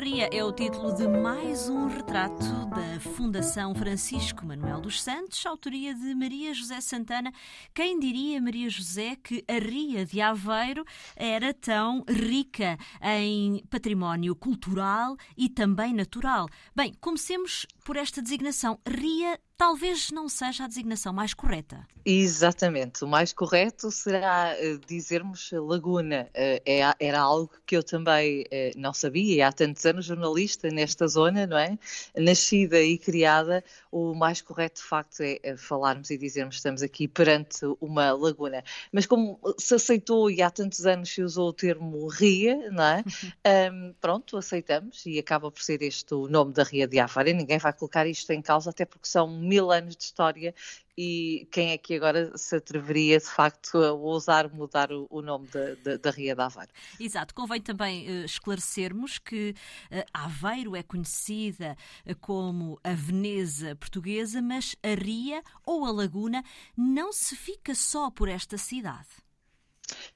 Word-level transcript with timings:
Ria 0.00 0.30
é 0.32 0.42
o 0.42 0.50
título 0.50 0.94
de 0.94 1.06
mais 1.06 1.68
um 1.68 1.86
retrato 1.86 2.42
da 2.70 2.98
Fundação 3.00 3.74
Francisco 3.74 4.46
Manuel 4.46 4.80
dos 4.80 5.02
Santos, 5.02 5.44
autoria 5.44 5.94
de 5.94 6.14
Maria 6.14 6.54
José 6.54 6.80
Santana. 6.80 7.30
Quem 7.74 8.00
diria, 8.00 8.40
Maria 8.40 8.70
José, 8.70 9.14
que 9.22 9.44
a 9.46 9.58
Ria 9.58 10.06
de 10.06 10.18
Aveiro 10.22 10.86
era 11.14 11.52
tão 11.52 12.02
rica 12.08 12.78
em 13.02 13.62
património 13.68 14.34
cultural 14.34 15.18
e 15.36 15.50
também 15.50 15.92
natural? 15.92 16.48
Bem, 16.74 16.94
comecemos 16.98 17.66
por 17.84 17.96
esta 17.96 18.22
designação. 18.22 18.78
Ria 18.86 19.38
talvez 19.56 20.10
não 20.10 20.26
seja 20.26 20.64
a 20.64 20.66
designação 20.66 21.12
mais 21.12 21.34
correta. 21.34 21.86
Exatamente. 22.02 23.04
O 23.04 23.06
mais 23.06 23.30
correto 23.30 23.90
será 23.90 24.54
uh, 24.58 24.78
dizermos 24.86 25.50
laguna. 25.52 26.28
Uh, 26.28 26.62
é, 26.64 26.80
era 26.98 27.20
algo 27.20 27.50
que 27.66 27.76
eu 27.76 27.82
também 27.82 28.46
não 28.74 28.94
sabia. 28.94 29.48
Há 29.48 29.52
tantos 29.52 29.84
anos 29.84 30.06
jornalista 30.06 30.68
nesta 30.70 31.06
zona, 31.06 31.46
não 31.46 31.58
é? 31.58 31.78
Nascida 32.16 32.80
e 32.80 32.96
criada, 32.96 33.62
o 33.92 34.14
mais 34.14 34.40
correto 34.40 34.80
de 34.80 34.86
facto 34.86 35.20
é, 35.20 35.38
é 35.42 35.56
falarmos 35.56 36.10
e 36.10 36.16
dizermos 36.16 36.54
que 36.54 36.60
estamos 36.60 36.82
aqui 36.82 37.06
perante 37.06 37.60
uma 37.80 38.12
laguna. 38.12 38.64
Mas 38.90 39.04
como 39.04 39.38
se 39.58 39.74
aceitou 39.74 40.30
e 40.30 40.40
há 40.40 40.50
tantos 40.50 40.86
anos 40.86 41.10
se 41.10 41.22
usou 41.22 41.48
o 41.48 41.52
termo 41.52 42.08
ria, 42.08 42.70
não 42.70 42.84
é? 42.84 43.04
Um, 43.50 43.94
pronto, 44.00 44.36
aceitamos 44.36 45.04
e 45.06 45.18
acaba 45.18 45.50
por 45.50 45.62
ser 45.62 45.82
este 45.82 46.14
o 46.14 46.28
nome 46.28 46.52
da 46.52 46.62
Ria 46.62 46.86
de 46.86 46.98
Aveiro. 46.98 47.36
Ninguém 47.36 47.58
vai 47.58 47.72
colocar 47.80 48.06
isto 48.06 48.30
em 48.30 48.42
causa, 48.42 48.70
até 48.70 48.84
porque 48.84 49.08
são 49.08 49.26
mil 49.26 49.72
anos 49.72 49.96
de 49.96 50.04
história 50.04 50.54
e 50.96 51.48
quem 51.50 51.70
é 51.70 51.78
que 51.78 51.94
agora 51.94 52.36
se 52.36 52.56
atreveria 52.56 53.18
de 53.18 53.24
facto 53.24 53.78
a 53.78 53.92
ousar 53.92 54.52
mudar 54.52 54.92
o, 54.92 55.06
o 55.08 55.22
nome 55.22 55.48
da, 55.48 55.74
da, 55.76 55.96
da, 55.96 56.10
Ria 56.10 56.34
de 56.34 56.42
Aveiro? 56.42 56.70
Exato, 56.98 57.34
convém 57.34 57.60
também 57.60 58.06
uh, 58.06 58.24
esclarecermos 58.24 59.18
que 59.18 59.54
uh, 59.90 60.04
Aveiro 60.12 60.76
é 60.76 60.82
conhecida 60.82 61.74
uh, 62.06 62.14
como 62.16 62.78
a 62.84 62.92
Veneza 62.92 63.74
portuguesa, 63.76 64.42
mas 64.42 64.76
a 64.82 64.94
Ria 64.94 65.42
ou 65.64 65.86
a 65.86 65.90
Laguna 65.90 66.44
não 66.76 67.14
se 67.14 67.34
fica 67.34 67.74
só 67.74 68.10
por 68.10 68.28
esta 68.28 68.58
cidade. 68.58 69.08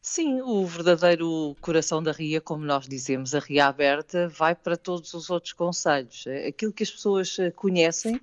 Sim, 0.01 0.41
o 0.43 0.67
verdadeiro 0.67 1.57
coração 1.61 2.03
da 2.03 2.13
Ria, 2.13 2.41
como 2.41 2.65
nós 2.65 2.87
dizemos, 2.87 3.35
a 3.35 3.39
Ria 3.39 3.67
Aberta, 3.67 4.29
vai 4.29 4.55
para 4.55 4.77
todos 4.77 5.15
os 5.15 5.31
outros 5.31 5.53
conselhos. 5.53 6.27
É 6.27 6.49
aquilo 6.49 6.73
que 6.73 6.83
as 6.83 6.91
pessoas 6.91 7.39
eh, 7.39 7.51
conhecem 7.51 8.21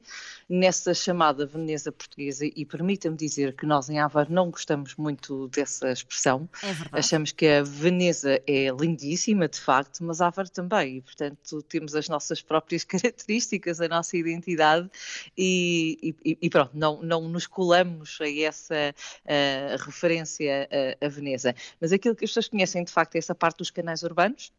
nessa 0.52 0.94
chamada 0.94 1.46
Veneza 1.46 1.94
Portuguesa, 1.94 2.46
e 2.46 2.66
permita-me 2.66 3.16
dizer 3.16 3.56
que 3.56 3.66
nós 3.66 3.90
em 3.90 4.00
Aveiro 4.00 4.34
não 4.34 4.52
gostamos 4.52 4.96
muito 4.96 5.48
dessa 5.48 5.90
expressão. 5.90 6.50
É. 6.62 7.00
Achamos 7.00 7.32
que 7.32 7.48
a 7.48 7.64
Veneza 7.64 8.42
é 8.46 8.68
lindíssima, 8.70 9.48
de 9.48 9.60
facto, 9.60 10.04
mas 10.04 10.20
Aveiro 10.20 10.50
também, 10.50 10.98
e 10.98 11.02
portanto 11.02 11.62
temos 11.64 11.96
as 11.96 12.10
nossas 12.10 12.42
próprias 12.42 12.84
características, 12.86 13.80
a 13.80 13.88
nossa 13.88 14.18
identidade, 14.18 14.90
e, 15.38 16.16
e, 16.24 16.38
e 16.42 16.50
pronto, 16.50 16.72
não, 16.74 17.02
não 17.02 17.30
nos 17.30 17.48
colamos 17.48 18.20
a 18.20 18.30
essa 18.30 18.94
uh, 19.24 19.84
referência 19.86 20.68
a, 21.02 21.06
a 21.06 21.08
Veneza. 21.08 21.41
Mas 21.80 21.92
aquilo 21.92 22.16
que 22.16 22.26
as 22.26 22.32
pessoas 22.32 22.48
conhecem 22.48 22.84
de 22.84 22.92
facto 22.92 23.16
é 23.16 23.20
essa 23.20 23.36
parte 23.36 23.58
dos 23.58 23.72
canais 23.72 24.04
urbanos, 24.04 24.52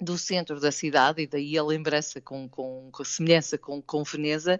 do 0.00 0.16
centro 0.18 0.60
da 0.60 0.72
cidade, 0.72 1.22
e 1.22 1.26
daí 1.26 1.58
a 1.58 1.62
lembrança 1.62 2.20
com, 2.20 2.48
com, 2.48 2.88
com 2.90 3.04
semelhança 3.04 3.58
com, 3.58 3.80
com 3.82 4.02
Veneza, 4.02 4.58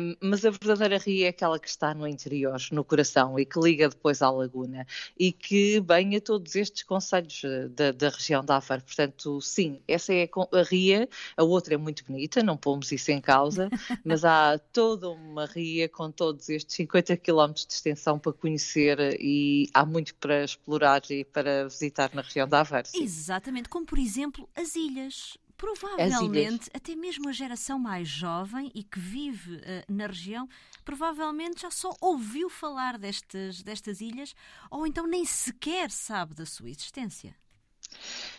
um, 0.00 0.14
mas 0.20 0.44
a 0.44 0.50
verdadeira 0.50 0.98
ria 0.98 1.26
é 1.26 1.28
aquela 1.30 1.58
que 1.58 1.68
está 1.68 1.94
no 1.94 2.06
interior, 2.06 2.58
no 2.72 2.84
coração, 2.84 3.38
e 3.38 3.44
que 3.44 3.58
liga 3.58 3.88
depois 3.88 4.22
à 4.22 4.30
laguna, 4.30 4.86
e 5.18 5.32
que 5.32 5.80
banha 5.80 6.20
todos 6.20 6.54
estes 6.54 6.82
conselhos 6.82 7.42
eh, 7.44 7.68
da, 7.68 7.92
da 7.92 8.08
região 8.08 8.44
da 8.44 8.56
Aveiro. 8.56 8.84
Portanto, 8.84 9.40
sim, 9.40 9.80
essa 9.86 10.12
é 10.12 10.28
a 10.52 10.62
ria, 10.62 11.08
a 11.36 11.42
outra 11.42 11.74
é 11.74 11.76
muito 11.76 12.04
bonita, 12.04 12.42
não 12.42 12.56
pomos 12.56 12.90
isso 12.92 13.10
em 13.10 13.20
causa, 13.20 13.68
mas 14.04 14.24
há 14.24 14.58
toda 14.72 15.08
uma 15.10 15.46
ria 15.46 15.88
com 15.88 16.10
todos 16.10 16.48
estes 16.48 16.74
50 16.76 17.16
km 17.16 17.52
de 17.52 17.72
extensão 17.72 18.18
para 18.18 18.32
conhecer 18.32 18.98
e 19.20 19.68
há 19.72 19.84
muito 19.84 20.14
para 20.14 20.44
explorar 20.44 21.02
e 21.10 21.24
para 21.24 21.68
visitar 21.68 22.14
na 22.14 22.22
região 22.22 22.46
da. 22.46 22.66
Sim. 22.84 23.02
Exatamente, 23.02 23.68
como 23.68 23.86
por 23.86 23.98
exemplo 23.98 24.48
as 24.56 24.74
ilhas. 24.74 25.36
Provavelmente, 25.56 26.68
até 26.74 26.94
mesmo 26.94 27.30
a 27.30 27.32
geração 27.32 27.78
mais 27.78 28.06
jovem 28.06 28.70
e 28.74 28.82
que 28.82 28.98
vive 28.98 29.56
uh, 29.56 29.60
na 29.88 30.06
região, 30.06 30.46
provavelmente 30.84 31.62
já 31.62 31.70
só 31.70 31.96
ouviu 31.98 32.50
falar 32.50 32.98
destas, 32.98 33.62
destas 33.62 34.02
ilhas 34.02 34.34
ou 34.70 34.86
então 34.86 35.06
nem 35.06 35.24
sequer 35.24 35.90
sabe 35.90 36.34
da 36.34 36.44
sua 36.44 36.68
existência. 36.68 37.34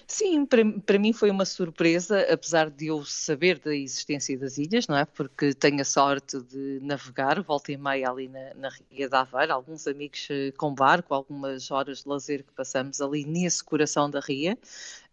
Sim, 0.05 0.45
para, 0.45 0.63
para, 0.85 0.99
mim 0.99 1.11
foi 1.11 1.29
uma 1.29 1.43
surpresa, 1.45 2.21
apesar 2.31 2.69
de 2.69 2.87
eu 2.87 3.03
saber 3.03 3.59
da 3.59 3.75
existência 3.75 4.37
das 4.37 4.57
ilhas, 4.57 4.87
não 4.87 4.95
é? 4.95 5.05
Porque 5.05 5.53
tenho 5.53 5.81
a 5.81 5.85
sorte 5.85 6.41
de 6.41 6.79
navegar, 6.81 7.41
volta 7.41 7.71
e 7.71 7.77
meia 7.77 8.09
ali 8.09 8.29
na, 8.29 8.53
na 8.53 8.69
Ria 8.89 9.09
da 9.09 9.21
Aveira, 9.21 9.53
alguns 9.53 9.85
amigos 9.85 10.27
eh, 10.29 10.51
com 10.57 10.73
barco, 10.73 11.13
algumas 11.13 11.69
horas 11.71 12.03
de 12.03 12.09
lazer 12.09 12.43
que 12.43 12.53
passamos 12.53 13.01
ali 13.01 13.25
nesse 13.25 13.63
coração 13.63 14.09
da 14.09 14.21
Ria. 14.21 14.57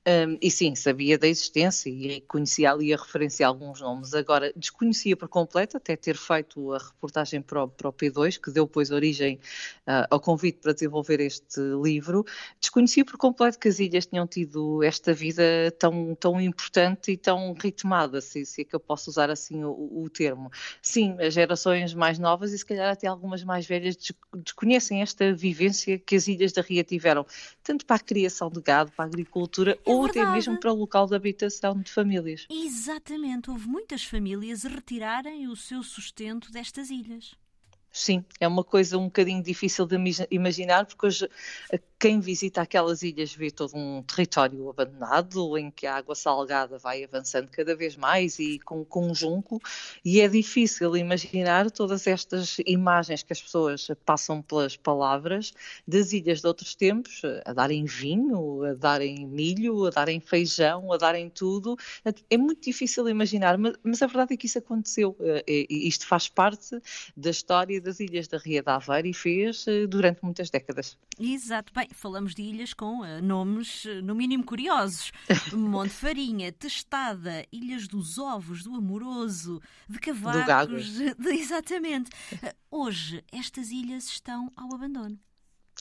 Um, 0.07 0.37
e 0.43 0.51
sim, 0.51 0.75
sabia 0.75 1.17
da 1.17 1.27
existência 1.27 1.89
e 1.89 2.21
conhecia 2.23 2.73
ali 2.73 2.93
a 2.93 2.97
referência 2.97 3.47
a 3.47 3.49
alguns 3.49 3.81
nomes. 3.81 4.13
Agora, 4.13 4.53
desconhecia 4.55 5.17
por 5.17 5.29
completo, 5.29 5.79
até 5.79 5.97
ter 5.97 6.15
feito 6.17 6.75
a 6.75 6.79
reportagem 6.79 7.41
para 7.41 7.65
o, 7.65 7.69
para 7.69 7.89
o 7.89 7.93
P2, 7.93 8.39
que 8.39 8.51
deu 8.51 8.67
depois 8.67 8.91
origem 8.91 9.37
uh, 9.87 10.05
ao 10.11 10.21
convite 10.21 10.59
para 10.61 10.75
desenvolver 10.75 11.21
este 11.21 11.59
livro. 11.83 12.23
Desconhecia 12.61 13.03
por 13.03 13.17
completo 13.17 13.59
que 13.59 13.67
as 13.67 13.79
ilhas 13.79 14.05
tinham 14.05 14.27
tido 14.27 14.83
esta 14.83 15.15
vida 15.15 15.43
tão, 15.79 16.15
tão 16.15 16.39
importante 16.39 17.13
e 17.13 17.17
tão 17.17 17.55
ritmada, 17.55 18.21
se, 18.21 18.45
se 18.45 18.61
é 18.61 18.65
que 18.65 18.77
eu 18.77 18.81
posso 18.81 19.09
usar 19.09 19.31
assim 19.31 19.65
o, 19.65 20.03
o 20.05 20.11
termo. 20.11 20.51
Sim, 20.83 21.17
as 21.19 21.33
gerações 21.33 21.95
mais 21.95 22.19
novas 22.19 22.53
e 22.53 22.59
se 22.59 22.67
calhar 22.67 22.93
até 22.93 23.07
algumas 23.07 23.43
mais 23.43 23.65
velhas 23.65 23.97
desconhecem 24.35 25.01
esta 25.01 25.33
vivência 25.33 25.99
que 25.99 26.15
as 26.15 26.29
ilhas 26.29 26.53
da 26.53 26.61
Ria 26.61 26.85
tiveram, 26.85 27.25
tanto 27.65 27.87
para 27.87 27.97
a 27.97 27.99
criação 27.99 28.51
de 28.51 28.61
gado, 28.61 28.93
para 28.93 29.07
a 29.07 29.09
agricultura, 29.09 29.73
é 29.85 29.91
ou 29.91 30.05
até 30.05 30.25
mesmo 30.31 30.61
para 30.61 30.73
o 30.73 30.77
local 30.77 31.07
de 31.07 31.17
habitação 31.17 31.81
de 31.81 31.91
famílias. 31.91 32.47
Exatamente, 32.51 33.51
houve 33.51 33.67
muitas 33.67 34.05
famílias 34.05 34.67
a 34.67 34.69
retirarem 34.69 35.49
o 35.49 35.57
seu 35.57 35.83
sustento 35.83 36.53
destas 36.53 36.91
ilhas. 36.91 37.35
Sim, 37.91 38.25
é 38.41 38.47
uma 38.47 38.65
coisa 38.65 38.99
um 38.99 39.05
bocadinho 39.05 39.43
difícil 39.43 39.87
de 39.87 39.97
imaginar, 40.31 40.85
porque 40.85 41.07
hoje 41.07 41.29
quem 42.05 42.21
visita 42.21 42.61
aquelas 42.61 43.03
ilhas 43.03 43.35
vê 43.35 43.51
todo 43.51 43.75
um 43.75 44.03
território 44.03 44.69
abandonado, 44.69 45.57
em 45.57 45.71
que 45.71 45.87
a 45.87 45.97
água 45.97 46.15
salgada 46.15 46.77
vai 46.77 47.03
avançando 47.03 47.49
cada 47.49 47.75
vez 47.75 47.97
mais 47.97 48.39
e 48.39 48.59
com, 48.59 48.87
um 48.97 49.15
junco, 49.15 49.59
e 50.05 50.21
é 50.21 50.29
difícil 50.29 50.95
imaginar 50.99 51.71
todas 51.71 52.07
estas 52.07 52.59
imagens 52.67 53.23
que 53.23 53.33
as 53.33 53.41
pessoas 53.41 53.89
passam 54.05 54.43
pelas 54.43 54.77
palavras 54.77 55.55
das 55.89 56.13
ilhas 56.13 56.43
de 56.43 56.47
outros 56.47 56.75
tempos, 56.75 57.23
a 57.43 57.55
darem 57.55 57.87
vinho, 57.87 58.63
a 58.65 58.75
darem 58.75 59.27
milho, 59.27 59.87
a 59.87 59.91
darem 59.91 60.21
feijão, 60.21 60.93
a 60.93 60.99
darem 60.99 61.31
tudo. 61.31 61.75
É 62.29 62.37
muito 62.37 62.65
difícil 62.65 63.09
imaginar, 63.09 63.57
mas, 63.57 63.77
mas 63.83 64.03
a 64.03 64.07
verdade 64.07 64.35
é 64.35 64.37
que 64.37 64.45
isso 64.45 64.59
aconteceu. 64.59 65.17
Eh, 65.21 65.67
isto 65.71 66.07
faz 66.07 66.29
parte 66.29 66.79
da 67.17 67.31
história 67.31 67.81
das 67.81 67.99
ilhas 67.99 68.29
da 68.29 68.37
Ria 68.37 68.63
da 68.63 68.77
Aveira 68.77 69.09
e 69.09 69.15
fez 69.15 69.67
eh, 69.67 69.87
durante 69.87 70.23
muitas 70.23 70.51
décadas. 70.51 70.99
Exato. 71.19 71.73
Bem, 71.73 71.89
falamos 71.95 72.35
de 72.35 72.43
ilhas 72.43 72.75
com 72.75 73.01
uh, 73.01 73.23
nomes, 73.23 73.85
uh, 73.85 74.03
no 74.03 74.15
mínimo, 74.15 74.45
curiosos. 74.45 75.13
Monte 75.53 75.91
Farinha, 75.91 76.53
Testada, 76.53 77.47
Ilhas 77.53 77.89
dos 77.89 78.19
Ovos, 78.19 78.63
do 78.63 78.75
Amoroso, 78.75 79.61
de 79.89 79.99
Cavacos. 79.99 80.89
De, 81.19 81.31
exatamente. 81.31 82.11
Uh, 82.33 82.55
hoje, 82.71 83.25
estas 83.33 83.71
ilhas 83.71 84.07
estão 84.07 84.51
ao 84.57 84.75
abandono. 84.75 85.19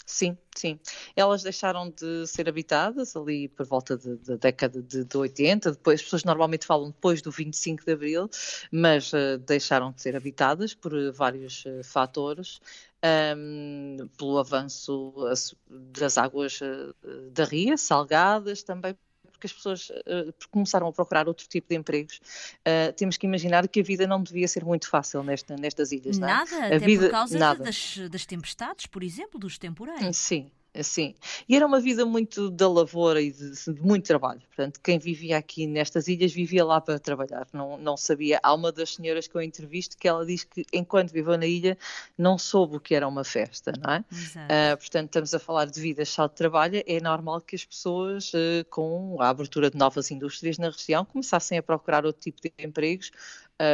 Sim, 0.06 0.38
sim. 0.56 0.80
Elas 1.16 1.44
deixaram 1.44 1.90
de 1.90 2.26
ser 2.28 2.50
habitadas 2.50 3.16
ali 3.16 3.48
por 3.48 3.66
volta 3.66 3.98
da 3.98 4.36
década 4.36 4.82
de, 4.82 5.06
de, 5.06 5.18
80, 5.18 5.72
depois 5.72 6.00
as 6.00 6.04
pessoas 6.04 6.24
normalmente 6.24 6.66
falam 6.66 6.88
depois 6.88 7.22
do 7.22 7.32
25 7.32 7.86
de 7.86 7.92
Abril, 7.92 8.30
mas 8.72 9.14
uh, 9.14 9.38
deixaram 9.46 9.92
de 9.92 10.02
ser 10.02 10.16
habitadas 10.16 10.74
por 10.74 10.94
vários 11.14 11.64
uh, 11.66 11.84
fatores 11.84 12.60
um, 13.38 14.08
pelo 14.18 14.38
avanço 14.38 15.14
das 15.70 16.18
águas 16.18 16.60
eh, 16.62 16.94
da 17.32 17.44
ria, 17.44 17.78
salgadas, 17.78 18.64
também 18.64 18.96
porque 19.32 19.48
as 19.48 19.54
pessoas 19.54 19.90
uh, 19.90 20.34
começaram 20.50 20.88
a 20.88 20.94
procurar 20.94 21.28
outro 21.28 21.48
tipo 21.48 21.68
de 21.68 21.76
empregos. 21.76 22.22
Uh, 22.60 22.94
temos 22.96 23.18
que 23.18 23.28
imaginar 23.28 23.68
que 23.68 23.82
a 23.82 23.84
vida 23.84 24.08
não 24.08 24.24
devia 24.24 24.48
ser 24.48 24.64
muito 24.64 24.88
fácil 24.88 25.22
nesta, 25.22 25.58
nestas 25.58 25.92
ilhas. 25.92 26.18
Nada, 26.18 26.50
não 26.50 26.64
é? 26.64 26.68
até 26.68 26.80
vida, 26.80 27.06
por 27.06 27.12
causa 27.12 27.38
nada. 27.38 27.64
Das, 27.64 27.98
das 28.10 28.26
tempestades, 28.26 28.86
por 28.86 29.04
exemplo, 29.04 29.40
dos 29.40 29.58
temporais. 29.58 30.16
Sim, 30.16 30.50
Sim, 30.82 31.14
e 31.48 31.56
era 31.56 31.68
uma 31.68 31.80
vida 31.80 32.04
muito 32.04 32.50
da 32.50 32.68
lavoura 32.68 33.22
e 33.22 33.32
de, 33.32 33.52
de, 33.52 33.82
muito 33.82 34.08
trabalho. 34.08 34.42
Portanto, 34.48 34.80
quem 34.82 34.98
vivia 34.98 35.38
aqui 35.38 35.68
nestas 35.68 36.08
ilhas 36.08 36.34
vivia 36.34 36.66
lá 36.66 36.82
para 36.82 36.98
trabalhar, 37.00 37.48
não, 37.54 37.78
não 37.78 37.96
sabia. 37.96 38.40
Há 38.42 38.54
uma 38.56 38.72
das 38.72 38.96
senhoras 38.96 39.28
que 39.28 39.36
eu 39.36 39.42
entrevisto 39.42 39.96
que 39.96 40.08
ela 40.08 40.26
diz 40.26 40.44
que 40.44 40.66
enquanto 40.74 41.12
viveu 41.12 41.38
na 41.38 41.46
ilha 41.46 41.78
não 42.18 42.40
soube 42.40 42.78
o 42.78 42.80
que 42.80 42.96
era 42.96 43.08
uma 43.08 43.24
festa, 43.24 43.72
não 43.80 43.94
é? 43.94 44.00
Uh, 44.00 44.78
portanto, 44.78 45.06
estamos 45.10 45.34
a 45.36 45.40
falar 45.40 45.66
de 45.66 45.80
vidas 45.80 46.10
só 46.10 46.28
de 46.28 46.34
trabalho. 46.34 46.84
É 46.88 47.00
normal 47.00 47.42
que 47.42 47.56
as 47.56 47.64
pessoas, 47.64 48.34
uh, 48.34 48.66
com 48.72 49.18
a 49.20 49.30
abertura 49.30 49.70
de 49.70 49.78
novas 49.78 50.10
indústrias 50.10 50.58
na 50.58 50.72
região, 50.72 51.06
começassem 51.06 51.58
a 51.58 51.64
procurar 51.64 52.04
outro 52.04 52.22
tipo 52.22 52.42
de 52.42 52.52
empregos 52.58 53.12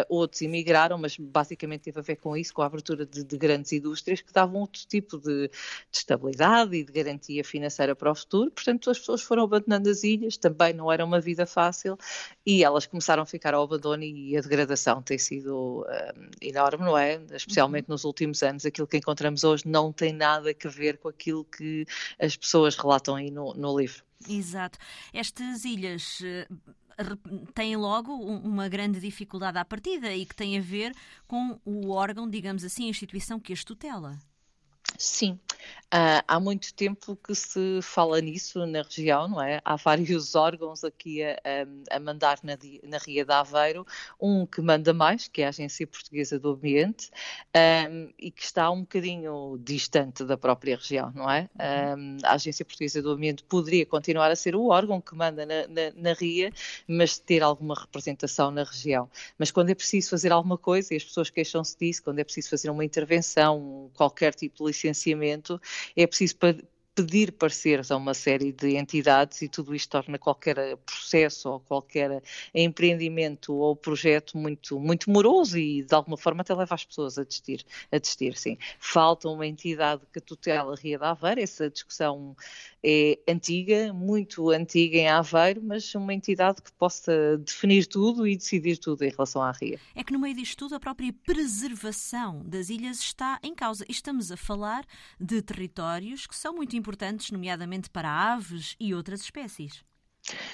outros 0.07 0.41
emigraram, 0.41 0.97
mas 0.97 1.17
basicamente 1.17 1.81
teve 1.81 1.99
a 1.99 2.03
ver 2.03 2.15
com 2.17 2.35
isso, 2.35 2.53
com 2.53 2.61
a 2.61 2.65
abertura 2.65 3.05
de, 3.05 3.23
de 3.23 3.37
grandes 3.37 3.71
indústrias 3.71 4.21
que 4.21 4.31
davam 4.31 4.61
outro 4.61 4.81
tipo 4.87 5.17
de, 5.17 5.47
de, 5.47 5.51
estabilidade 5.91 6.75
e 6.75 6.83
de 6.83 6.91
garantia 6.91 7.43
financeira 7.43 7.95
para 7.95 8.11
o 8.11 8.15
futuro. 8.15 8.51
Portanto, 8.51 8.89
as 8.89 8.99
pessoas 8.99 9.21
foram 9.21 9.43
abandonando 9.43 9.89
as 9.89 10.03
ilhas, 10.03 10.37
também 10.37 10.73
não 10.73 10.91
era 10.91 11.03
uma 11.03 11.19
vida 11.19 11.45
fácil 11.45 11.97
e 12.45 12.63
elas 12.63 12.85
começaram 12.85 13.23
a 13.23 13.25
ficar 13.25 13.53
ao 13.53 13.63
abandono 13.63 14.03
e 14.03 14.37
a 14.37 14.41
degradação 14.41 15.01
tem 15.01 15.17
sido 15.17 15.81
uh, 15.81 16.29
enorme, 16.41 16.85
não 16.85 16.97
é? 16.97 17.21
Especialmente 17.31 17.85
uhum. 17.89 17.93
nos 17.93 18.03
últimos 18.03 18.41
anos. 18.43 18.65
Aquilo 18.65 18.87
que 18.87 18.97
encontramos 18.97 19.43
hoje 19.43 19.67
não 19.67 19.91
tem 19.91 20.13
nada 20.13 20.49
a 20.49 20.69
ver 20.69 20.97
com 20.97 21.07
aquilo 21.07 21.43
que 21.45 21.85
as 22.19 22.35
pessoas 22.35 22.75
relatam 22.75 23.15
aí 23.15 23.31
no, 23.31 23.53
no 23.53 23.77
livro. 23.77 24.03
Exato. 24.27 24.77
Estas 25.13 25.63
ilhas 25.63 26.21
têm 27.53 27.75
logo 27.75 28.13
uma 28.13 28.67
grande 28.67 28.99
dificuldade 28.99 29.57
à 29.57 29.65
partida 29.65 30.13
e 30.13 30.25
que 30.25 30.35
tem 30.35 30.57
a 30.57 30.61
ver 30.61 30.93
com 31.27 31.59
o 31.65 31.89
órgão, 31.89 32.29
digamos 32.29 32.63
assim, 32.63 32.85
a 32.85 32.89
instituição 32.89 33.39
que 33.39 33.53
as 33.53 33.63
tutela. 33.63 34.17
Sim, 34.99 35.39
Uh, 35.91 36.21
há 36.27 36.39
muito 36.39 36.71
tempo 36.75 37.15
que 37.15 37.33
se 37.33 37.79
fala 37.81 38.21
nisso 38.21 38.63
na 38.67 38.83
região, 38.83 39.27
não 39.27 39.41
é? 39.41 39.59
Há 39.65 39.75
vários 39.75 40.35
órgãos 40.37 40.83
aqui 40.83 41.23
a, 41.23 41.35
a, 41.89 41.99
mandar 41.99 42.37
na, 42.43 42.55
na, 42.83 42.97
Ria 42.99 43.25
de 43.25 43.33
Aveiro, 43.33 43.83
um 44.21 44.45
que 44.45 44.61
manda 44.61 44.93
mais, 44.93 45.27
que 45.27 45.41
é 45.41 45.47
a 45.47 45.49
Agência 45.49 45.87
Portuguesa 45.87 46.37
do 46.37 46.51
Ambiente, 46.51 47.09
um, 47.89 48.13
e 48.19 48.29
que 48.29 48.43
está 48.43 48.69
um 48.69 48.81
bocadinho 48.81 49.59
distante 49.63 50.23
da 50.23 50.37
própria 50.37 50.75
região, 50.75 51.11
não 51.15 51.27
é? 51.27 51.49
Um, 51.97 52.17
a 52.23 52.33
Agência 52.33 52.63
Portuguesa 52.63 53.01
do 53.01 53.09
Ambiente 53.09 53.41
poderia 53.41 53.83
continuar 53.83 54.29
a 54.29 54.35
ser 54.35 54.55
o 54.55 54.67
órgão 54.67 55.01
que 55.01 55.15
manda 55.15 55.43
na, 55.43 55.67
na, 55.67 55.91
na 55.95 56.13
Ria, 56.13 56.53
mas 56.87 57.17
ter 57.17 57.41
alguma 57.41 57.73
representação 57.73 58.51
na 58.51 58.63
região. 58.63 59.09
Mas 59.39 59.49
quando 59.49 59.71
é 59.71 59.75
preciso 59.75 60.11
fazer 60.11 60.31
alguma 60.31 60.57
coisa, 60.57 60.93
e 60.93 60.97
as 60.97 61.03
pessoas 61.03 61.31
queixam-se 61.31 61.75
disso, 61.79 62.03
quando 62.03 62.19
é 62.19 62.23
preciso 62.23 62.47
fazer 62.47 62.69
uma 62.69 62.85
intervenção, 62.85 63.89
qualquer 63.95 64.35
tipo 64.35 64.57
de 64.57 64.69
licenciamento, 64.89 65.61
é 65.95 66.05
preciso 66.05 66.35
pedir 66.95 67.31
pareceres 67.31 67.91
a 67.91 67.95
uma 67.95 68.13
série 68.13 68.51
de 68.51 68.75
entidades 68.75 69.41
e 69.41 69.47
tudo 69.47 69.73
isto 69.73 69.89
torna 69.89 70.17
qualquer 70.17 70.75
processo 70.77 71.49
ou 71.49 71.59
qualquer 71.61 72.21
empreendimento 72.53 73.53
ou 73.53 73.73
projeto 73.73 74.37
muito, 74.37 74.77
muito 74.79 75.09
moroso 75.09 75.57
e 75.57 75.83
de 75.83 75.95
alguma 75.95 76.17
forma 76.17 76.41
até 76.41 76.53
leva 76.53 76.75
as 76.75 76.83
pessoas 76.83 77.17
a 77.17 77.23
desistir, 77.23 77.65
a 77.89 77.97
desistir 77.97 78.35
sim. 78.35 78.57
Falta 78.79 79.29
uma 79.29 79.47
entidade 79.47 80.01
que 80.11 80.19
tutela 80.19 80.73
a 80.73 80.75
Ria 80.75 80.97
de 80.97 81.05
Aveiro, 81.05 81.39
essa 81.39 81.69
discussão 81.69 82.35
é 82.83 83.19
antiga, 83.27 83.93
muito 83.93 84.49
antiga 84.49 84.97
em 84.97 85.07
Aveiro, 85.07 85.61
mas 85.63 85.93
uma 85.95 86.13
entidade 86.13 86.61
que 86.61 86.71
possa 86.73 87.37
definir 87.37 87.85
tudo 87.85 88.27
e 88.27 88.35
decidir 88.35 88.77
tudo 88.77 89.03
em 89.03 89.09
relação 89.09 89.41
à 89.41 89.51
Ria. 89.51 89.79
É 89.95 90.03
que 90.03 90.13
no 90.13 90.19
meio 90.19 90.35
disto 90.35 90.57
tudo 90.57 90.75
a 90.75 90.79
própria 90.79 91.13
preservação 91.25 92.41
das 92.45 92.69
ilhas 92.69 92.99
está 92.99 93.39
em 93.43 93.53
causa. 93.53 93.85
Estamos 93.89 94.31
a 94.31 94.37
falar 94.37 94.85
de 95.19 95.41
territórios 95.41 96.25
que 96.25 96.35
são 96.35 96.53
muito 96.53 96.75
importantes, 96.75 97.31
nomeadamente 97.31 97.89
para 97.89 98.09
aves 98.09 98.75
e 98.79 98.93
outras 98.93 99.21
espécies. 99.21 99.83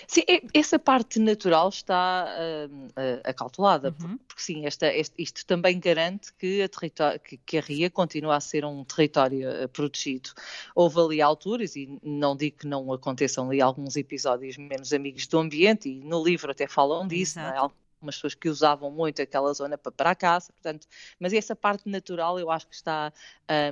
Sim, 0.07 0.21
essa 0.53 0.77
parte 0.77 1.19
natural 1.19 1.69
está 1.69 2.27
uh, 2.27 2.73
uh, 2.73 3.21
acautelada, 3.23 3.95
uhum. 4.01 4.17
porque, 4.27 4.41
sim, 4.41 4.65
esta, 4.65 4.87
este, 4.93 5.21
isto 5.21 5.45
também 5.45 5.79
garante 5.79 6.33
que 6.33 6.61
a, 6.61 7.19
que, 7.19 7.37
que 7.37 7.57
a, 7.57 7.61
Ria 7.61 7.89
continua 7.89 8.35
a 8.35 8.39
ser 8.39 8.65
um 8.65 8.83
território 8.83 9.49
uh, 9.63 9.69
protegido. 9.69 10.31
Houve 10.75 10.99
ali 10.99 11.21
alturas, 11.21 11.75
e 11.75 11.99
não 12.03 12.35
digo 12.35 12.59
que 12.59 12.67
não 12.67 12.91
aconteçam 12.91 13.49
ali 13.49 13.61
alguns 13.61 13.95
episódios 13.95 14.57
menos 14.57 14.93
amigos 14.93 15.27
do 15.27 15.39
ambiente, 15.39 15.89
e 15.89 15.99
no 15.99 16.23
livro 16.23 16.51
até 16.51 16.67
falam 16.67 17.07
disso, 17.07 17.39
é? 17.39 17.84
Algumas 17.95 18.15
pessoas 18.15 18.35
que 18.35 18.49
usavam 18.49 18.91
muito 18.91 19.21
aquela 19.21 19.51
zona 19.53 19.77
para, 19.77 19.91
para 19.91 20.11
a 20.11 20.15
caça, 20.15 20.51
portanto, 20.53 20.87
mas 21.19 21.33
essa 21.33 21.55
parte 21.55 21.89
natural 21.89 22.39
eu 22.39 22.51
acho 22.51 22.67
que 22.67 22.75
está 22.75 23.11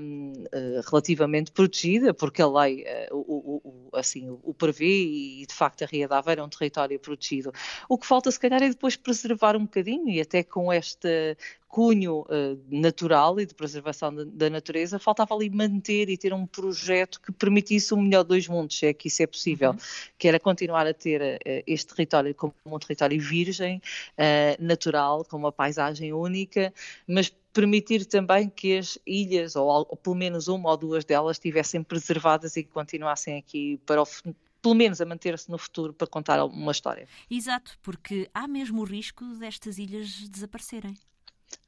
um, 0.01 0.33
eh, 0.51 0.81
relativamente 0.89 1.51
protegida, 1.51 2.13
porque 2.13 2.41
a 2.41 2.47
lei 2.47 2.83
uh, 3.11 3.15
o, 3.15 3.61
o, 3.63 3.97
assim, 3.97 4.29
o, 4.29 4.39
o, 4.43 4.53
prevê 4.53 4.85
e 4.85 5.45
de 5.45 5.53
facto 5.53 5.83
a 5.83 5.87
Ria 5.87 6.07
de 6.07 6.13
Aveiro 6.13 6.41
é 6.41 6.43
um 6.43 6.49
território 6.49 6.99
protegido. 6.99 7.51
O 7.87 7.97
que 7.97 8.05
falta 8.05 8.31
se 8.31 8.39
calhar 8.39 8.61
é 8.61 8.69
depois 8.69 8.95
preservar 8.95 9.55
um 9.55 9.63
bocadinho 9.63 10.09
e 10.09 10.21
até 10.21 10.43
com 10.43 10.71
esta 10.71 11.09
cunho 11.73 12.19
uh, 12.19 12.63
natural 12.69 13.39
e 13.39 13.47
de 13.47 13.55
preservação 13.55 14.13
da, 14.13 14.23
da, 14.25 14.47
natureza, 14.47 14.99
faltava 14.99 15.33
ali 15.33 15.49
manter 15.49 16.07
e 16.07 16.15
ter 16.15 16.31
um 16.31 16.45
projeto 16.45 17.19
que 17.19 17.31
permitisse 17.31 17.95
o 17.95 17.97
melhor 17.97 18.23
dos 18.23 18.47
mundos, 18.47 18.77
se 18.77 18.85
é 18.85 18.93
que 18.93 19.07
isso 19.07 19.23
é 19.23 19.25
possível, 19.25 19.71
uhum. 19.71 19.77
que 20.15 20.27
era 20.27 20.39
continuar 20.39 20.85
a 20.85 20.93
ter 20.93 21.19
uh, 21.19 21.63
este 21.65 21.95
território 21.95 22.35
como 22.35 22.53
um 22.63 22.77
território 22.77 23.19
virgem, 23.19 23.81
uh, 24.19 24.63
natural, 24.63 25.25
com 25.25 25.35
uma 25.35 25.51
paisagem 25.51 26.13
única, 26.13 26.71
mas 27.07 27.33
permitir 27.51 28.05
também 28.05 28.49
que 28.49 28.77
as 28.77 28.99
ilhas, 29.03 29.55
ou, 29.55 29.67
ou, 29.67 29.97
pelo 29.97 30.15
menos 30.15 30.47
uma 30.47 30.69
ou 30.69 30.77
duas 30.77 31.03
delas, 31.03 31.37
estivessem 31.37 31.81
preservadas 31.81 32.55
e 32.55 32.61
que 32.61 32.69
continuassem 32.69 33.35
aqui 33.35 33.79
para 33.83 34.03
o 34.03 34.05
pelo 34.61 34.75
menos 34.75 35.01
a 35.01 35.05
manter-se 35.05 35.49
no 35.49 35.57
futuro 35.57 35.91
para 35.91 36.05
contar 36.05 36.41
uma 36.45 36.71
história. 36.71 37.07
Exato, 37.29 37.77
porque 37.81 38.29
há 38.31 38.47
mesmo 38.47 38.81
o 38.81 38.85
risco 38.85 39.25
destas 39.35 39.79
ilhas 39.79 40.29
desaparecerem. 40.29 40.95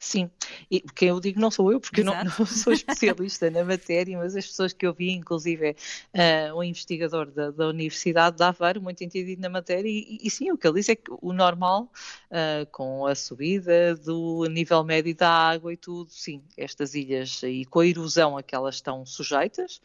Sim, 0.06 0.30
e 0.70 0.82
quem 0.82 1.10
eu 1.10 1.20
digo 1.20 1.40
não 1.40 1.52
sou 1.52 1.72
eu, 1.72 1.80
porque 1.80 2.02
eu 2.02 2.06
não, 2.06 2.24
não, 2.24 2.46
sou 2.46 2.74
especialista 2.74 3.50
na 3.50 3.64
matéria, 3.64 4.18
mas 4.18 4.36
as 4.36 4.48
pessoas 4.48 4.74
que 4.74 4.86
eu 4.86 4.94
vi, 4.94 5.12
inclusive 5.12 5.72
uh, 5.72 6.58
um 6.58 6.64
investigador 6.64 7.32
da, 7.32 7.52
da, 7.52 7.68
Universidade 7.68 8.38
de 8.38 8.44
Aveiro, 8.44 8.82
muito 8.82 9.04
entendido 9.04 9.42
na 9.42 9.50
matéria, 9.50 9.90
e, 9.90 10.20
e, 10.22 10.30
sim, 10.30 10.52
o 10.52 10.58
que 10.58 10.68
ele 10.68 10.76
diz 10.76 10.90
é 10.90 10.96
que 10.96 11.12
o 11.22 11.34
normal, 11.34 11.92
uh, 12.30 12.66
com 12.72 13.06
a 13.06 13.16
subida 13.16 13.96
do 13.96 14.46
nível 14.46 14.84
médio 14.84 15.16
da 15.16 15.30
água 15.30 15.72
e 15.74 15.78
tudo, 15.78 16.12
sim, 16.12 16.44
estas 16.58 16.94
ilhas 16.94 17.42
e 17.44 17.66
com 17.66 17.80
a 17.80 17.88
erosão 17.88 18.38
a 18.38 18.44
que 18.44 18.54
elas 18.54 18.76
estão 18.76 19.06
sujeitas, 19.06 19.78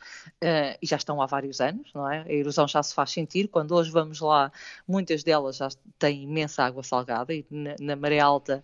uh, 0.43 0.77
e 0.83 0.87
já 0.87 0.97
estão 0.97 1.23
há 1.23 1.27
vários 1.27 1.61
anos, 1.61 1.91
não 1.95 2.11
é? 2.11 2.23
A 2.23 2.33
erosão 2.33 2.69
já 2.69 2.83
se 2.83 2.95
faz 2.95 3.11
sentir, 3.11 3.49
quando 3.49 3.75
hoje 3.75 3.91
vamos 3.91 4.21
lá, 4.21 4.53
muitas 4.87 5.23
delas 5.23 5.57
já 5.57 5.69
têm 5.99 6.25
imensa 6.25 6.63
água 6.63 6.83
salgada, 6.83 7.35
e 7.35 7.45
na, 7.51 7.75
na 7.81 7.97
maré 7.97 8.19
alta 8.19 8.63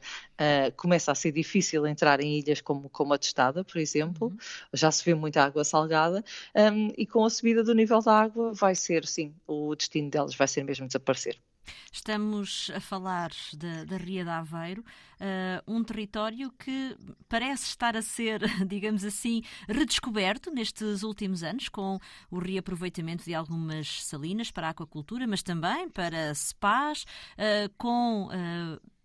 começa 0.76 1.12
a 1.12 1.14
ser 1.14 1.26
ser 1.26 1.32
difícil 1.46 1.86
entrar 1.86 2.20
em 2.20 2.38
ilhas 2.38 2.60
como, 2.60 2.88
como 2.90 3.14
a 3.14 3.18
Testada, 3.18 3.64
por 3.64 3.78
exemplo, 3.78 4.28
uhum. 4.28 4.36
já 4.74 4.90
se 4.90 5.04
vê 5.04 5.14
muita 5.14 5.44
água 5.44 5.64
salgada, 5.64 6.24
um, 6.54 6.92
e 6.96 7.06
com 7.06 7.24
a 7.24 7.30
subida 7.30 7.62
do 7.62 7.74
nível 7.74 8.00
da 8.02 8.20
água 8.20 8.52
vai 8.52 8.74
ser, 8.74 9.06
sim, 9.06 9.34
o 9.46 9.74
destino 9.74 10.10
delas 10.10 10.34
vai 10.34 10.48
ser 10.48 10.64
mesmo 10.64 10.86
desaparecer. 10.86 11.38
Estamos 11.92 12.70
a 12.74 12.80
falar 12.80 13.30
da 13.86 13.96
Ria 13.96 14.22
de 14.22 14.30
Aveiro, 14.30 14.82
uh, 14.82 15.62
um 15.66 15.82
território 15.82 16.52
que 16.52 16.96
parece 17.28 17.64
estar 17.64 17.96
a 17.96 18.02
ser, 18.02 18.40
digamos 18.66 19.04
assim, 19.04 19.42
redescoberto 19.68 20.50
nestes 20.50 21.02
últimos 21.02 21.42
anos, 21.42 21.68
com 21.68 21.98
o 22.30 22.38
reaproveitamento 22.38 23.24
de 23.24 23.34
algumas 23.34 24.04
salinas 24.04 24.50
para 24.50 24.68
a 24.68 24.70
aquacultura, 24.70 25.26
mas 25.26 25.42
também 25.42 25.88
para 25.88 26.34
spas, 26.34 27.04
uh, 27.34 27.72
com. 27.76 28.26
Uh, 28.28 28.95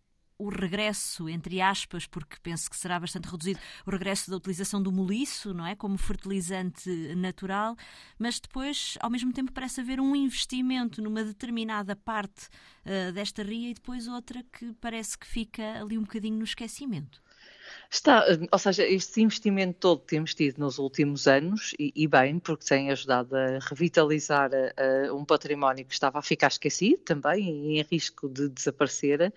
o 0.42 0.50
regresso, 0.50 1.30
entre 1.30 1.62
aspas, 1.62 2.08
porque 2.08 2.38
penso 2.42 2.70
que 2.70 2.76
será 2.76 3.00
bastante 3.00 3.30
reduzido, 3.30 3.60
o 3.86 3.92
regresso 3.92 4.30
da 4.32 4.38
utilização 4.38 4.82
do 4.82 4.92
moliço, 4.92 5.54
não 5.54 5.66
é? 5.66 5.76
Como 5.76 5.98
fertilizante 5.98 6.90
natural, 7.16 7.76
mas 8.18 8.40
depois, 8.40 8.98
ao 9.00 9.10
mesmo 9.10 9.32
tempo, 9.32 9.52
parece 9.52 9.82
haver 9.82 10.00
um 10.00 10.16
investimento 10.16 11.02
numa 11.02 11.24
determinada 11.24 11.96
parte 11.96 12.48
uh, 12.86 13.12
desta 13.12 13.44
ria 13.44 13.70
e 13.70 13.74
depois 13.74 14.08
outra 14.08 14.44
que 14.52 14.74
parece 14.82 15.18
que 15.18 15.28
fica 15.28 15.82
ali 15.82 15.98
um 15.98 16.02
bocadinho 16.02 16.38
no 16.38 16.44
esquecimento. 16.44 17.22
Está, 17.90 18.26
ou 18.52 18.60
seja, 18.60 18.86
este 18.86 19.22
investimento 19.22 19.78
todo 19.80 20.00
que 20.00 20.08
temos 20.08 20.34
tido 20.34 20.60
nos 20.60 20.78
últimos 20.80 21.28
anos, 21.28 21.74
e, 21.78 21.92
e 21.96 22.08
bem, 22.08 22.40
porque 22.40 22.66
tem 22.66 22.90
ajudado 22.90 23.36
a 23.36 23.60
revitalizar 23.60 24.50
a 24.54 25.14
um 25.14 25.26
património 25.26 25.86
que 25.86 25.94
estava 25.94 26.20
a 26.20 26.22
ficar 26.22 26.48
esquecido 26.48 27.00
também 27.00 27.74
e 27.74 27.80
em 27.80 27.84
risco 27.84 28.30
de 28.30 28.48
desaparecer, 28.50 29.34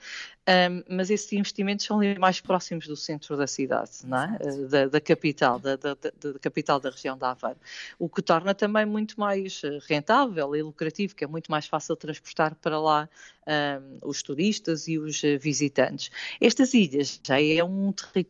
um, 0.46 0.94
mas 0.94 1.10
esses 1.10 1.32
investimentos 1.32 1.86
são 1.86 2.00
mais 2.18 2.40
próximos 2.40 2.86
do 2.86 2.96
centro 2.96 3.36
da 3.36 3.46
cidade, 3.46 3.90
não 4.04 4.22
é? 4.22 4.38
da, 4.68 4.86
da, 4.86 5.00
capital, 5.00 5.58
da, 5.58 5.76
da, 5.76 5.94
da, 5.94 6.38
capital 6.38 6.78
da 6.78 6.90
região 6.90 7.16
da 7.16 7.30
Aveiro, 7.30 7.58
o 7.98 8.08
que 8.08 8.20
torna 8.20 8.54
também 8.54 8.84
muito 8.84 9.18
mais 9.18 9.62
eh, 9.64 9.78
rentável 9.88 10.54
e 10.54 10.62
lucrativo, 10.62 11.14
que 11.14 11.24
é 11.24 11.26
muito 11.26 11.50
mais 11.50 11.66
fácil 11.66 11.96
transportar 11.96 12.54
para 12.56 12.78
lá 12.78 13.08
um, 13.46 14.08
os 14.08 14.22
turistas 14.22 14.86
e 14.86 14.98
os 14.98 15.22
eh, 15.24 15.38
visitantes. 15.38 16.10
Estas 16.40 16.74
ilhas 16.74 17.20
já 17.22 17.40
é 17.40 17.62
um 17.64 17.90
território 17.92 18.23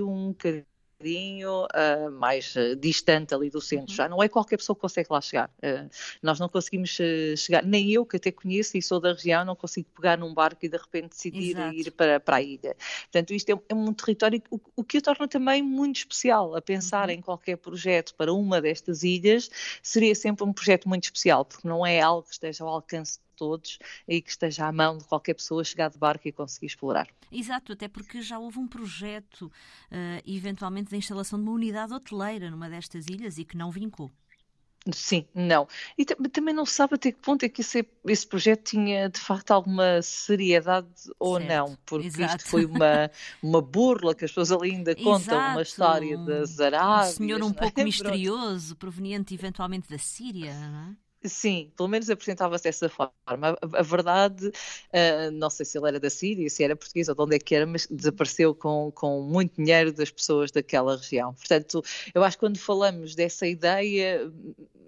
um 0.00 0.28
bocadinho 0.28 1.64
uh, 1.64 2.10
mais 2.12 2.54
uh, 2.54 2.76
distante 2.76 3.34
ali 3.34 3.50
do 3.50 3.60
centro. 3.60 3.90
Uhum. 3.90 3.96
Já 3.96 4.08
não 4.08 4.22
é 4.22 4.28
qualquer 4.28 4.56
pessoa 4.56 4.76
que 4.76 4.82
consegue 4.82 5.08
lá 5.10 5.20
chegar. 5.20 5.50
Uh, 5.58 5.90
nós 6.22 6.38
não 6.38 6.48
conseguimos 6.48 6.98
chegar, 7.36 7.64
nem 7.64 7.90
eu 7.90 8.06
que 8.06 8.16
até 8.16 8.30
conheço 8.30 8.76
e 8.76 8.82
sou 8.82 9.00
da 9.00 9.12
região, 9.12 9.44
não 9.44 9.56
consigo 9.56 9.88
pegar 9.94 10.16
num 10.16 10.32
barco 10.32 10.64
e 10.64 10.68
de 10.68 10.76
repente 10.76 11.10
decidir 11.10 11.56
Exato. 11.56 11.74
ir 11.74 11.90
para, 11.90 12.20
para 12.20 12.36
a 12.36 12.42
ilha. 12.42 12.76
Portanto, 13.02 13.34
isto 13.34 13.50
é, 13.50 13.58
é 13.68 13.74
um 13.74 13.92
território 13.92 14.42
o, 14.50 14.60
o, 14.76 14.84
que 14.84 14.98
o 14.98 15.02
torna 15.02 15.26
também 15.26 15.62
muito 15.62 15.96
especial. 15.96 16.54
A 16.54 16.62
pensar 16.62 17.08
uhum. 17.08 17.14
em 17.14 17.20
qualquer 17.20 17.56
projeto 17.56 18.14
para 18.14 18.32
uma 18.32 18.60
destas 18.60 19.02
ilhas 19.02 19.50
seria 19.82 20.14
sempre 20.14 20.44
um 20.44 20.52
projeto 20.52 20.88
muito 20.88 21.04
especial, 21.04 21.44
porque 21.44 21.66
não 21.66 21.84
é 21.84 22.00
algo 22.00 22.22
que 22.22 22.34
esteja 22.34 22.64
ao 22.64 22.70
alcance 22.70 23.18
todos 23.42 23.80
e 24.06 24.22
que 24.22 24.30
esteja 24.30 24.68
à 24.68 24.72
mão 24.72 24.96
de 24.96 25.04
qualquer 25.04 25.34
pessoa 25.34 25.64
chegar 25.64 25.90
de 25.90 25.98
barco 25.98 26.28
e 26.28 26.32
conseguir 26.32 26.66
explorar. 26.66 27.08
Exato, 27.32 27.72
até 27.72 27.88
porque 27.88 28.22
já 28.22 28.38
houve 28.38 28.60
um 28.60 28.68
projeto, 28.68 29.46
uh, 29.46 30.22
eventualmente, 30.24 30.90
de 30.90 30.96
instalação 30.96 31.40
de 31.40 31.44
uma 31.44 31.52
unidade 31.52 31.92
hoteleira 31.92 32.48
numa 32.52 32.70
destas 32.70 33.08
ilhas 33.08 33.38
e 33.38 33.44
que 33.44 33.56
não 33.56 33.72
vincou. 33.72 34.12
Sim, 34.92 35.24
não. 35.34 35.68
E 35.96 36.04
também 36.04 36.54
não 36.54 36.66
se 36.66 36.74
sabe 36.74 36.94
até 36.94 37.12
que 37.12 37.18
ponto 37.18 37.44
é 37.44 37.48
que 37.48 37.60
esse, 37.60 37.86
esse 38.04 38.26
projeto 38.26 38.70
tinha 38.70 39.08
de 39.08 39.20
facto 39.20 39.52
alguma 39.52 40.02
seriedade 40.02 40.88
ou 41.20 41.38
certo, 41.38 41.48
não, 41.48 41.78
porque 41.86 42.06
exato. 42.08 42.36
isto 42.36 42.48
foi 42.48 42.64
uma, 42.64 43.10
uma 43.42 43.62
burla 43.62 44.14
que 44.14 44.24
as 44.24 44.30
pessoas 44.30 44.50
ali 44.50 44.72
ainda 44.72 44.94
contam 44.94 45.36
exato. 45.36 45.52
uma 45.52 45.62
história 45.62 46.18
das 46.18 46.58
Arábias. 46.58 47.14
Um 47.14 47.16
senhor 47.16 47.42
um 47.42 47.50
é? 47.50 47.52
pouco 47.52 47.78
é? 47.80 47.84
misterioso, 47.84 48.76
proveniente 48.76 49.34
eventualmente 49.34 49.88
da 49.88 49.98
Síria, 49.98 50.52
não 50.52 50.90
é? 50.90 50.96
Sim, 51.24 51.70
pelo 51.76 51.88
menos 51.88 52.10
apresentava-se 52.10 52.64
dessa 52.64 52.88
forma. 52.88 53.12
A, 53.26 53.82
verdade, 53.82 54.48
uh, 54.48 55.30
não 55.32 55.48
sei 55.48 55.64
se 55.64 55.78
ele 55.78 55.88
era 55.88 56.00
da 56.00 56.10
Síria, 56.10 56.50
se 56.50 56.64
era 56.64 56.74
português 56.74 57.08
ou 57.08 57.14
de 57.14 57.22
onde 57.22 57.36
é 57.36 57.38
que 57.38 57.54
era, 57.54 57.64
mas 57.64 57.86
desapareceu 57.88 58.54
com, 58.54 58.90
com 58.92 59.22
muito 59.22 59.54
dinheiro 59.56 59.92
das 59.92 60.10
pessoas 60.10 60.50
daquela 60.50 60.96
região. 60.96 61.32
Portanto, 61.34 61.82
eu 62.12 62.24
acho 62.24 62.36
que 62.36 62.40
quando 62.40 62.58
falamos 62.58 63.14
dessa 63.14 63.46
ideia, 63.46 64.32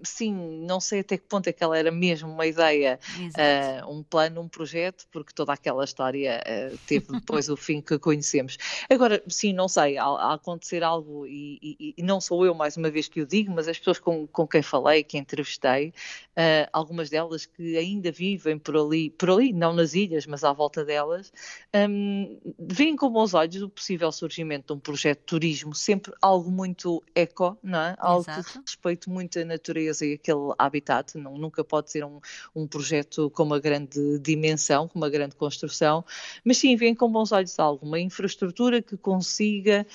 sim, 0.04 0.34
não 0.66 0.80
sei 0.80 1.00
até 1.00 1.16
que 1.16 1.24
ponto 1.24 1.48
é 1.48 1.52
que 1.52 1.62
ela 1.62 1.78
era 1.78 1.90
mesmo 1.90 2.30
uma 2.30 2.46
ideia, 2.46 2.98
uh, 3.18 3.90
um 3.90 4.02
plano, 4.02 4.40
um 4.40 4.48
projeto, 4.48 5.06
porque 5.10 5.32
toda 5.34 5.52
aquela 5.52 5.84
história 5.84 6.42
uh, 6.46 6.78
teve 6.86 7.06
depois 7.12 7.48
o 7.48 7.56
fim 7.56 7.80
que 7.80 7.98
conhecemos. 7.98 8.56
Agora, 8.90 9.22
sim, 9.28 9.52
não 9.52 9.68
sei, 9.68 9.98
a, 9.98 10.04
a 10.04 10.34
acontecer 10.34 10.82
algo, 10.82 11.26
e, 11.26 11.58
e, 11.62 11.94
e, 11.98 12.02
não 12.02 12.20
sou 12.20 12.44
eu 12.44 12.54
mais 12.54 12.76
uma 12.76 12.90
vez 12.90 13.08
que 13.08 13.20
o 13.20 13.26
digo, 13.26 13.52
mas 13.52 13.68
as 13.68 13.78
pessoas 13.78 13.98
com, 13.98 14.26
com 14.26 14.46
quem 14.46 14.62
falei, 14.62 15.02
que 15.02 15.18
entrevistei, 15.18 15.88
uh, 15.88 16.68
algumas 16.72 17.10
delas 17.10 17.46
que 17.46 17.76
ainda 17.76 18.10
vivem 18.10 18.58
por 18.58 18.76
ali, 18.76 19.10
por 19.10 19.30
ali, 19.30 19.52
não 19.52 19.72
nas 19.72 19.94
ilhas, 19.94 20.26
mas 20.26 20.44
à 20.44 20.52
volta 20.52 20.84
delas, 20.84 21.32
um, 21.74 22.38
veem 22.58 22.96
com 22.96 23.10
bons 23.10 23.34
olhos 23.34 23.62
o 23.62 23.68
possível 23.68 24.10
surgimento 24.12 24.68
de 24.68 24.78
um 24.78 24.80
projeto 24.80 25.20
de 25.20 25.26
turismo, 25.26 25.74
sempre 25.74 26.12
algo 26.20 26.50
muito 26.50 27.02
eco, 27.14 27.56
não 27.62 27.78
é? 27.78 27.96
Algo 27.98 28.30
Exato. 28.30 28.52
que 28.52 28.58
respeite 28.58 29.08
muito 29.08 29.38
a 29.38 29.44
natureza 29.44 29.93
e 30.00 30.14
aquele 30.14 30.52
habitat, 30.58 31.16
não, 31.18 31.36
nunca 31.36 31.64
pode 31.64 31.90
ser 31.90 32.04
um, 32.04 32.20
um 32.54 32.66
projeto 32.66 33.30
com 33.30 33.42
uma 33.42 33.58
grande 33.58 34.18
dimensão, 34.18 34.88
com 34.88 34.98
uma 34.98 35.10
grande 35.10 35.34
construção, 35.36 36.04
mas 36.44 36.58
sim 36.58 36.76
vem 36.76 36.94
com 36.94 37.10
bons 37.10 37.32
olhos 37.32 37.58
alguma 37.58 37.98
infraestrutura 37.98 38.80
que 38.80 38.96
consiga 38.96 39.86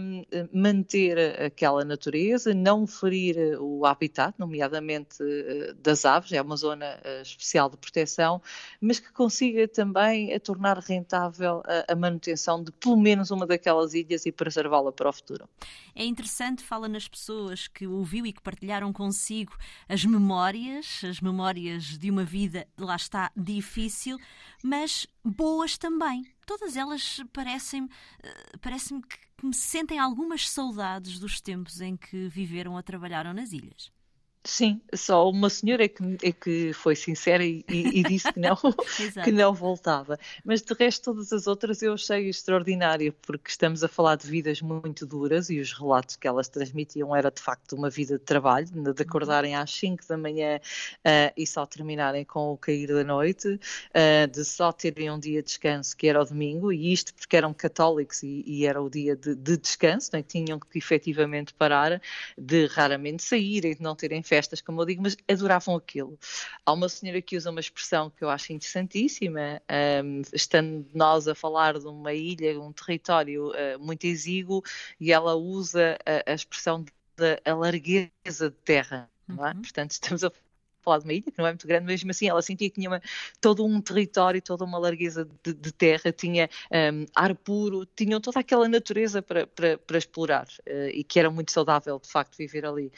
um, 0.00 0.24
manter 0.52 1.40
aquela 1.40 1.84
natureza, 1.84 2.54
não 2.54 2.86
ferir 2.86 3.60
o 3.60 3.84
habitat, 3.84 4.34
nomeadamente 4.38 5.22
uh, 5.22 5.74
das 5.74 6.04
aves, 6.04 6.32
é 6.32 6.40
uma 6.40 6.56
zona 6.56 6.98
uh, 7.04 7.22
especial 7.22 7.68
de 7.68 7.76
proteção, 7.76 8.40
mas 8.80 8.98
que 8.98 9.12
consiga 9.12 9.68
também 9.68 10.32
a 10.32 10.40
tornar 10.40 10.78
rentável 10.78 11.62
a, 11.66 11.92
a 11.92 11.96
manutenção 11.96 12.62
de 12.62 12.72
pelo 12.72 12.96
menos 12.96 13.30
uma 13.30 13.46
daquelas 13.46 13.94
ilhas 13.94 14.26
e 14.26 14.32
preservá-la 14.32 14.92
para 14.92 15.08
o 15.08 15.12
futuro. 15.12 15.48
É 15.94 16.04
interessante, 16.04 16.62
fala 16.62 16.88
nas 16.88 17.08
pessoas 17.08 17.68
que 17.68 17.86
ouviu 17.86 18.26
e 18.26 18.32
que 18.32 18.42
partilharam 18.42 18.92
consigo 18.92 19.25
consigo 19.26 19.56
as 19.88 20.04
memórias, 20.04 21.02
as 21.04 21.20
memórias 21.20 21.98
de 21.98 22.10
uma 22.10 22.24
vida, 22.24 22.66
lá 22.78 22.94
está, 22.94 23.32
difícil, 23.36 24.18
mas 24.62 25.06
boas 25.24 25.76
também. 25.76 26.24
Todas 26.46 26.76
elas 26.76 27.20
parecem-me 27.32 27.88
eh, 28.22 28.56
parecem 28.60 29.00
que 29.00 29.18
me 29.42 29.52
sentem 29.52 29.98
algumas 29.98 30.48
saudades 30.48 31.18
dos 31.18 31.40
tempos 31.40 31.80
em 31.80 31.96
que 31.96 32.28
viveram 32.28 32.74
ou 32.74 32.82
trabalharam 32.82 33.34
nas 33.34 33.52
ilhas. 33.52 33.90
Sim, 34.46 34.80
só 34.94 35.28
uma 35.28 35.50
senhora 35.50 35.84
é 35.84 35.88
que, 35.88 36.02
é 36.22 36.30
que 36.30 36.72
foi 36.72 36.94
sincera 36.94 37.44
e, 37.44 37.64
e, 37.68 37.98
e 37.98 38.02
disse 38.04 38.32
que 38.32 38.38
não, 38.38 38.56
que 39.24 39.32
não 39.32 39.52
voltava. 39.52 40.16
Mas 40.44 40.62
de 40.62 40.72
resto, 40.72 41.12
todas 41.12 41.32
as 41.32 41.48
outras 41.48 41.82
eu 41.82 41.94
achei 41.94 42.28
extraordinária, 42.28 43.12
porque 43.22 43.50
estamos 43.50 43.82
a 43.82 43.88
falar 43.88 44.14
de 44.14 44.28
vidas 44.28 44.62
muito 44.62 45.04
duras 45.04 45.50
e 45.50 45.58
os 45.58 45.72
relatos 45.72 46.14
que 46.14 46.28
elas 46.28 46.48
transmitiam 46.48 47.14
era 47.14 47.28
de 47.28 47.42
facto 47.42 47.74
uma 47.74 47.90
vida 47.90 48.18
de 48.18 48.24
trabalho, 48.24 48.66
de 48.66 48.78
uhum. 48.78 48.94
acordarem 49.00 49.56
às 49.56 49.70
5 49.72 50.06
da 50.06 50.16
manhã 50.16 50.58
uh, 50.58 51.32
e 51.36 51.44
só 51.44 51.66
terminarem 51.66 52.24
com 52.24 52.52
o 52.52 52.56
cair 52.56 52.86
da 52.86 53.02
noite, 53.02 53.48
uh, 53.48 54.30
de 54.30 54.44
só 54.44 54.70
terem 54.70 55.10
um 55.10 55.18
dia 55.18 55.42
de 55.42 55.48
descanso, 55.48 55.96
que 55.96 56.06
era 56.06 56.22
o 56.22 56.24
domingo, 56.24 56.72
e 56.72 56.92
isto 56.92 57.12
porque 57.14 57.36
eram 57.36 57.52
católicos 57.52 58.22
e, 58.22 58.44
e 58.46 58.64
era 58.64 58.80
o 58.80 58.88
dia 58.88 59.16
de, 59.16 59.34
de 59.34 59.56
descanso, 59.56 60.10
né? 60.12 60.22
tinham 60.22 60.60
que 60.60 60.78
efetivamente 60.78 61.52
parar, 61.52 62.00
de 62.38 62.66
raramente 62.66 63.24
saírem, 63.24 63.74
de 63.74 63.82
não 63.82 63.96
terem 63.96 64.22
férias 64.22 64.35
festas, 64.36 64.60
como 64.60 64.82
eu 64.82 64.86
digo, 64.86 65.02
mas 65.02 65.16
adoravam 65.28 65.76
aquilo. 65.76 66.18
Há 66.64 66.72
uma 66.72 66.88
senhora 66.88 67.22
que 67.22 67.36
usa 67.36 67.50
uma 67.50 67.60
expressão 67.60 68.10
que 68.10 68.22
eu 68.22 68.28
acho 68.28 68.52
interessantíssima, 68.52 69.62
um, 70.04 70.22
estando 70.32 70.86
nós 70.94 71.26
a 71.26 71.34
falar 71.34 71.78
de 71.78 71.86
uma 71.86 72.12
ilha, 72.12 72.60
um 72.60 72.72
território 72.72 73.50
uh, 73.50 73.78
muito 73.78 74.04
exíguo, 74.04 74.62
e 75.00 75.10
ela 75.10 75.34
usa 75.34 75.96
a, 76.04 76.32
a 76.32 76.34
expressão 76.34 76.84
da 77.16 77.54
largueza 77.54 78.50
de 78.50 78.56
terra. 78.62 79.10
Não 79.26 79.46
é? 79.46 79.52
Uhum. 79.52 79.62
Portanto, 79.62 79.92
estamos 79.92 80.22
a 80.22 80.30
falar 80.86 80.98
de 80.98 81.04
uma 81.04 81.12
ilha 81.14 81.22
que 81.22 81.38
não 81.38 81.46
é 81.46 81.50
muito 81.50 81.66
grande, 81.66 81.84
mas 81.84 81.94
mesmo 81.94 82.10
assim 82.12 82.28
ela 82.28 82.40
sentia 82.40 82.70
que 82.70 82.76
tinha 82.76 82.88
uma, 82.88 83.02
todo 83.40 83.64
um 83.64 83.80
território, 83.80 84.40
toda 84.40 84.64
uma 84.64 84.78
largueza 84.78 85.28
de, 85.42 85.52
de 85.52 85.72
terra, 85.72 86.12
tinha 86.12 86.48
um, 86.70 87.06
ar 87.14 87.34
puro, 87.34 87.84
tinham 87.86 88.20
toda 88.20 88.38
aquela 88.38 88.68
natureza 88.68 89.20
para, 89.20 89.46
para, 89.48 89.78
para 89.78 89.98
explorar 89.98 90.46
uh, 90.68 90.88
e 90.92 91.02
que 91.02 91.18
era 91.18 91.28
muito 91.28 91.50
saudável 91.50 91.98
de 91.98 92.08
facto 92.08 92.36
viver 92.36 92.64
ali 92.64 92.92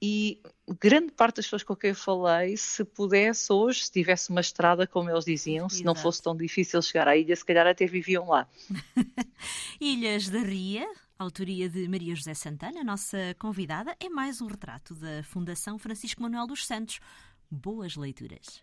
e 0.00 0.40
grande 0.80 1.12
parte 1.12 1.36
das 1.36 1.46
pessoas 1.46 1.62
com 1.62 1.76
quem 1.76 1.90
eu 1.90 1.96
falei, 1.96 2.56
se 2.56 2.84
pudesse 2.84 3.52
hoje, 3.52 3.84
se 3.84 3.92
tivesse 3.92 4.30
uma 4.30 4.40
estrada, 4.40 4.86
como 4.86 5.10
eles 5.10 5.24
diziam, 5.24 5.68
se 5.68 5.76
Exato. 5.76 5.86
não 5.86 5.94
fosse 5.94 6.22
tão 6.22 6.36
difícil 6.36 6.80
chegar 6.82 7.08
à 7.08 7.16
ilha, 7.16 7.34
se 7.34 7.44
calhar 7.44 7.66
até 7.66 7.86
viviam 7.86 8.28
lá. 8.28 8.46
Ilhas 9.80 10.28
da 10.28 10.40
Ria, 10.40 10.86
autoria 11.18 11.68
de 11.68 11.88
Maria 11.88 12.14
José 12.14 12.34
Santana, 12.34 12.82
nossa 12.84 13.34
convidada, 13.38 13.96
é 14.00 14.08
mais 14.08 14.40
um 14.40 14.46
retrato 14.46 14.94
da 14.94 15.22
Fundação 15.22 15.78
Francisco 15.78 16.22
Manuel 16.22 16.46
dos 16.46 16.66
Santos. 16.66 17.00
Boas 17.50 17.96
leituras. 17.96 18.62